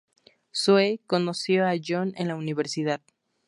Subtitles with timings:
[0.51, 3.01] Zoe conoció a John en la Universidad.